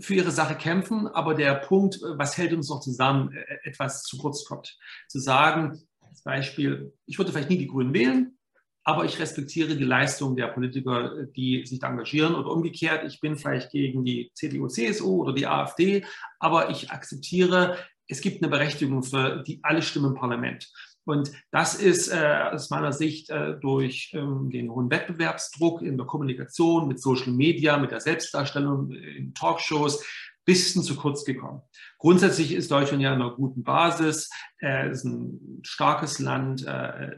für 0.00 0.14
ihre 0.14 0.30
Sache 0.30 0.54
kämpfen, 0.54 1.06
aber 1.06 1.34
der 1.34 1.54
Punkt, 1.54 2.00
was 2.02 2.36
hält 2.36 2.52
uns 2.52 2.68
noch 2.68 2.80
zusammen, 2.80 3.32
äh, 3.32 3.68
etwas 3.68 4.02
zu 4.02 4.18
kurz 4.18 4.44
kommt. 4.44 4.76
Zu 5.08 5.18
sagen, 5.18 5.80
als 6.00 6.22
Beispiel, 6.22 6.92
ich 7.06 7.18
würde 7.18 7.32
vielleicht 7.32 7.50
nie 7.50 7.58
die 7.58 7.68
Grünen 7.68 7.94
wählen, 7.94 8.38
aber 8.84 9.04
ich 9.04 9.18
respektiere 9.18 9.76
die 9.76 9.84
Leistung 9.84 10.36
der 10.36 10.48
Politiker, 10.48 11.24
die 11.34 11.64
sich 11.64 11.78
da 11.78 11.88
engagieren 11.88 12.34
oder 12.34 12.50
umgekehrt, 12.50 13.04
ich 13.04 13.18
bin 13.18 13.36
vielleicht 13.36 13.70
gegen 13.70 14.04
die 14.04 14.30
CDU, 14.34 14.68
CSU 14.68 15.22
oder 15.22 15.32
die 15.32 15.46
AfD, 15.46 16.04
aber 16.38 16.70
ich 16.70 16.90
akzeptiere, 16.90 17.78
es 18.06 18.20
gibt 18.20 18.42
eine 18.42 18.50
Berechtigung 18.50 19.02
für 19.02 19.42
die 19.42 19.60
alle 19.62 19.80
Stimmen 19.80 20.12
im 20.12 20.14
Parlament. 20.14 20.70
Und 21.04 21.32
das 21.50 21.74
ist 21.74 22.08
äh, 22.08 22.48
aus 22.52 22.70
meiner 22.70 22.92
Sicht 22.92 23.30
äh, 23.30 23.58
durch 23.60 24.12
ähm, 24.14 24.50
den 24.50 24.70
hohen 24.70 24.90
Wettbewerbsdruck 24.90 25.82
in 25.82 25.96
der 25.96 26.06
Kommunikation 26.06 26.88
mit 26.88 27.00
Social 27.00 27.32
Media, 27.32 27.76
mit 27.76 27.90
der 27.90 28.00
Selbstdarstellung 28.00 28.90
in 28.90 29.34
Talkshows, 29.34 30.04
bisschen 30.44 30.82
zu 30.82 30.96
kurz 30.96 31.24
gekommen. 31.24 31.62
Grundsätzlich 31.98 32.52
ist 32.52 32.70
Deutschland 32.70 33.02
ja 33.02 33.14
in 33.14 33.20
einer 33.20 33.34
guten 33.34 33.64
Basis. 33.64 34.30
Äh, 34.60 34.88
es 34.88 34.98
ist 34.98 35.04
ein 35.04 35.60
starkes 35.62 36.18
Land, 36.18 36.66
äh, 36.66 37.16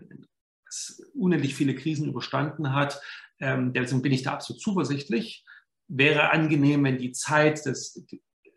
das 0.65 1.03
unendlich 1.15 1.55
viele 1.55 1.75
Krisen 1.75 2.09
überstanden 2.09 2.73
hat. 2.73 3.01
Ähm, 3.39 3.73
deswegen 3.73 4.03
bin 4.03 4.13
ich 4.13 4.23
da 4.23 4.33
absolut 4.33 4.63
zuversichtlich. 4.63 5.45
Wäre 5.89 6.31
angenehm, 6.31 6.85
wenn 6.85 6.99
die 6.99 7.13
Zeit 7.13 7.65
des 7.67 8.05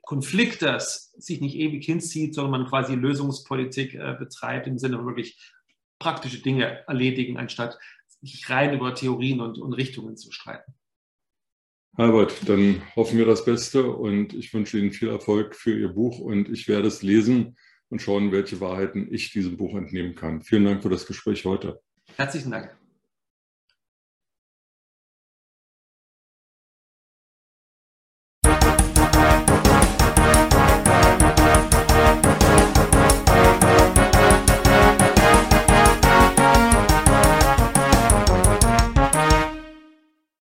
Konfliktes 0.10 1.13
sich 1.20 1.39
nicht 1.39 1.56
ewig 1.56 1.86
hinzieht, 1.86 2.34
sondern 2.34 2.62
man 2.62 2.68
quasi 2.68 2.96
Lösungspolitik 2.96 3.94
äh, 3.94 4.16
betreibt 4.18 4.66
im 4.66 4.80
Sinne 4.80 5.06
wirklich 5.06 5.39
praktische 6.00 6.42
Dinge 6.42 6.84
erledigen, 6.88 7.38
anstatt 7.38 7.78
sich 8.20 8.50
rein 8.50 8.74
über 8.74 8.96
Theorien 8.96 9.39
und, 9.39 9.60
und 9.60 9.74
Richtungen 9.74 10.18
zu 10.18 10.32
streiten. 10.32 10.74
Albert, 11.94 12.50
dann 12.50 12.82
hoffen 12.96 13.20
wir 13.20 13.28
das 13.28 13.46
Beste 13.46 13.84
und 13.84 14.34
ich 14.34 14.51
wünsche 14.51 14.80
Ihnen 14.80 14.94
viel 14.94 15.10
Erfolg 15.10 15.54
für 15.56 15.78
Ihr 15.78 15.89
Buch 15.89 16.18
und 16.18 16.50
ich 16.50 16.68
werde 16.68 16.88
es 16.88 17.04
lesen 17.04 17.56
und 17.89 18.01
schauen, 18.01 18.32
welche 18.32 18.60
Wahrheiten 18.60 19.13
ich 19.13 19.32
diesem 19.32 19.58
Buch 19.58 19.75
entnehmen 19.75 20.16
kann. 20.16 20.42
Vielen 20.42 20.66
Dank 20.66 20.82
für 20.82 20.89
das 20.89 21.06
Gespräch 21.06 21.46
heute. 21.46 21.82
Herzlichen 22.16 22.50
Dank. 22.50 22.79